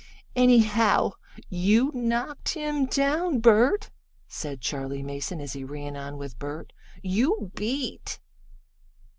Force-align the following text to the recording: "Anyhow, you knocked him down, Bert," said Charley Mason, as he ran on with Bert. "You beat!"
"Anyhow, 0.35 1.11
you 1.47 1.91
knocked 1.93 2.55
him 2.55 2.87
down, 2.87 3.37
Bert," 3.37 3.91
said 4.27 4.59
Charley 4.59 5.03
Mason, 5.03 5.39
as 5.39 5.53
he 5.53 5.63
ran 5.63 5.95
on 5.95 6.17
with 6.17 6.39
Bert. 6.39 6.73
"You 7.03 7.51
beat!" 7.53 8.19